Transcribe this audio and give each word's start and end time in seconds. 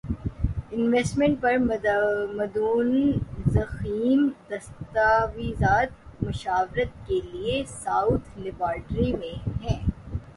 investment 0.71 1.41
پر 1.41 1.57
مدون 2.29 2.89
ضخیم 3.47 4.27
دستاویزات 4.47 5.89
مشاورت 6.23 6.95
کے 7.07 7.19
لیے 7.23 7.63
ساؤتھ 7.73 8.39
لیبارٹری 8.39 9.11
میں 9.13 9.33
ہیں 9.61 9.79